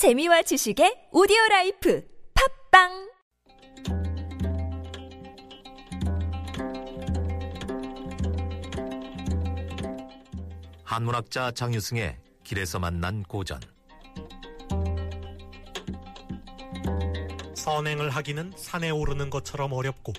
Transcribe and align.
재미와 0.00 0.40
지식의 0.40 1.08
오디오 1.12 1.36
라이프 1.50 2.02
팟빵 2.72 3.10
한문학자 10.84 11.50
장유승의 11.50 12.16
길에서 12.44 12.78
만난 12.78 13.22
고전 13.24 13.60
선행을 17.54 18.08
하기는 18.08 18.54
산에 18.56 18.88
오르는 18.88 19.28
것처럼 19.28 19.74
어렵고 19.74 20.14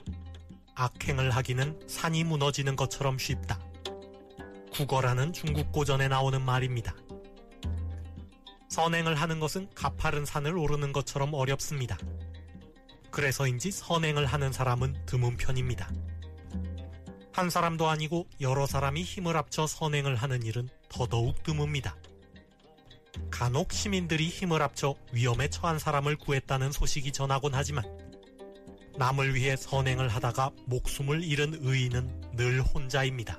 악행을 0.75 1.31
하기는 1.31 1.79
산이 1.87 2.23
무너지는 2.25 2.75
것처럼 2.75 3.17
쉽다. 3.17 3.59
국어라는 4.73 5.33
중국 5.33 5.71
고전에 5.71 6.07
나오는 6.07 6.39
말입니다. 6.39 6.93
선행을 8.71 9.15
하는 9.15 9.41
것은 9.41 9.67
가파른 9.75 10.23
산을 10.23 10.57
오르는 10.57 10.93
것처럼 10.93 11.33
어렵습니다. 11.33 11.97
그래서인지 13.11 13.69
선행을 13.69 14.25
하는 14.25 14.53
사람은 14.53 15.05
드문 15.05 15.35
편입니다. 15.35 15.91
한 17.33 17.49
사람도 17.49 17.89
아니고 17.89 18.27
여러 18.39 18.65
사람이 18.65 19.03
힘을 19.03 19.35
합쳐 19.35 19.67
선행을 19.67 20.15
하는 20.15 20.43
일은 20.43 20.69
더더욱 20.87 21.43
드뭅니다. 21.43 21.95
간혹 23.29 23.73
시민들이 23.73 24.29
힘을 24.29 24.61
합쳐 24.61 24.95
위험에 25.11 25.49
처한 25.49 25.77
사람을 25.77 26.15
구했다는 26.15 26.71
소식이 26.71 27.11
전하곤 27.11 27.53
하지만 27.53 27.83
남을 28.97 29.35
위해 29.35 29.57
선행을 29.57 30.07
하다가 30.07 30.51
목숨을 30.67 31.25
잃은 31.25 31.57
의인은 31.59 32.35
늘 32.37 32.61
혼자입니다. 32.61 33.37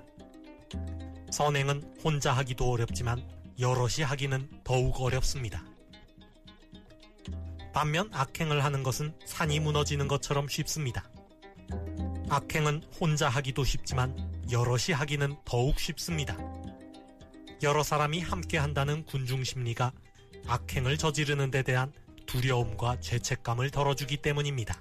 선행은 1.31 1.97
혼자 2.05 2.35
하기도 2.35 2.71
어렵지만 2.71 3.42
여럿이 3.59 4.03
하기는 4.05 4.49
더욱 4.65 5.01
어렵습니다. 5.01 5.65
반면 7.73 8.11
악행을 8.13 8.65
하는 8.65 8.83
것은 8.83 9.15
산이 9.25 9.61
무너지는 9.61 10.09
것처럼 10.09 10.49
쉽습니다. 10.49 11.09
악행은 12.29 12.83
혼자 13.01 13.29
하기도 13.29 13.65
쉽지만 13.65 14.17
여럿이 14.51 14.93
하기는 14.95 15.37
더욱 15.45 15.79
쉽습니다. 15.79 16.37
여러 17.63 17.83
사람이 17.83 18.21
함께 18.21 18.59
한다는 18.59 19.05
군중 19.05 19.45
심리가 19.45 19.93
악행을 20.47 20.99
저지르는 20.99 21.51
데 21.51 21.63
대한 21.63 21.93
두려움과 22.27 23.01
죄책감을 23.01 23.71
덜어주기 23.71 24.19
때문입니다. 24.19 24.81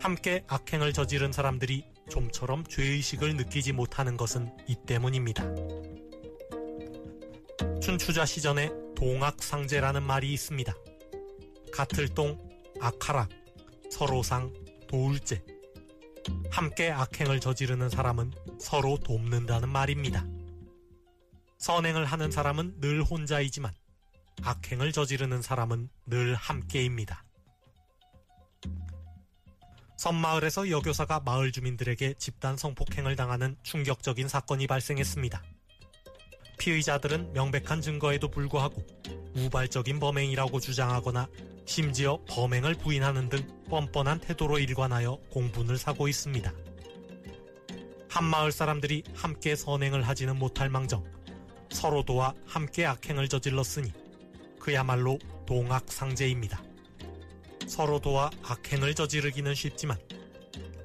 함께 0.00 0.44
악행을 0.46 0.92
저지른 0.92 1.32
사람들이 1.32 1.84
좀처럼 2.10 2.64
죄의식을 2.64 3.36
느끼지 3.36 3.72
못하는 3.72 4.16
것은 4.16 4.50
이 4.66 4.76
때문입니다. 4.86 5.44
춘추자 7.82 8.26
시전에 8.26 8.70
동악상제라는 8.96 10.02
말이 10.02 10.32
있습니다. 10.32 10.74
가틀동, 11.72 12.38
아카락, 12.80 13.30
서로상, 13.90 14.52
도울제. 14.88 15.44
함께 16.50 16.90
악행을 16.90 17.40
저지르는 17.40 17.88
사람은 17.88 18.32
서로 18.60 18.98
돕는다는 18.98 19.68
말입니다. 19.68 20.26
선행을 21.58 22.04
하는 22.04 22.30
사람은 22.30 22.80
늘 22.80 23.02
혼자이지만 23.02 23.72
악행을 24.42 24.92
저지르는 24.92 25.42
사람은 25.42 25.88
늘 26.06 26.34
함께입니다. 26.34 27.24
섬마을에서 29.96 30.70
여교사가 30.70 31.20
마을 31.20 31.50
주민들에게 31.50 32.14
집단 32.18 32.56
성폭행을 32.56 33.16
당하는 33.16 33.56
충격적인 33.64 34.28
사건이 34.28 34.68
발생했습니다. 34.68 35.42
피의자들은 36.58 37.32
명백한 37.32 37.80
증거에도 37.80 38.28
불구하고 38.28 38.84
우발적인 39.34 40.00
범행이라고 40.00 40.60
주장하거나 40.60 41.28
심지어 41.64 42.18
범행을 42.28 42.74
부인하는 42.74 43.28
등 43.28 43.46
뻔뻔한 43.68 44.20
태도로 44.20 44.58
일관하여 44.58 45.18
공분을 45.30 45.78
사고 45.78 46.08
있습니다. 46.08 46.52
한 48.08 48.24
마을 48.24 48.50
사람들이 48.50 49.04
함께 49.14 49.54
선행을 49.54 50.02
하지는 50.02 50.36
못할 50.36 50.68
망정 50.68 51.04
서로 51.70 52.02
도와 52.02 52.34
함께 52.46 52.86
악행을 52.86 53.28
저질렀으니 53.28 53.92
그야말로 54.58 55.18
동악상제입니다. 55.46 56.62
서로 57.66 58.00
도와 58.00 58.30
악행을 58.42 58.94
저지르기는 58.94 59.54
쉽지만 59.54 59.98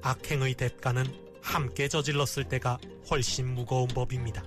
악행의 0.02 0.54
대가는 0.54 1.04
함께 1.40 1.88
저질렀을 1.88 2.44
때가 2.44 2.78
훨씬 3.10 3.54
무거운 3.54 3.88
법입니다. 3.88 4.44